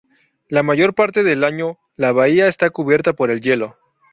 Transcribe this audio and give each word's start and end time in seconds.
La 0.47 0.63
mayor 0.63 0.95
parte 0.95 1.21
del 1.21 1.43
año 1.43 1.77
la 1.95 2.11
bahía 2.11 2.47
está 2.47 2.71
cubierta 2.71 3.13
por 3.13 3.29
el 3.29 3.39
hielo. 3.39 3.75